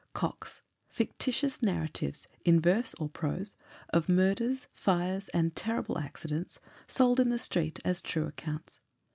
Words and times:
"COCKS 0.15 0.63
fictitious 0.89 1.61
narratives, 1.61 2.27
in 2.43 2.59
verse 2.59 2.95
or 2.95 3.07
prose, 3.07 3.55
of 3.91 4.09
murders, 4.09 4.65
fires, 4.73 5.29
and 5.29 5.55
terrible 5.55 5.99
accidents, 5.99 6.57
sold 6.87 7.19
in 7.19 7.29
the 7.29 7.37
streets 7.37 7.81
as 7.85 8.01
true 8.01 8.25
accounts. 8.25 8.81